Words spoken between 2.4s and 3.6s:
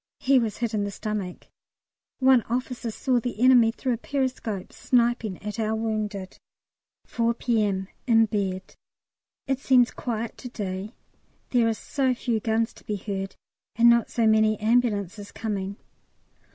officer saw the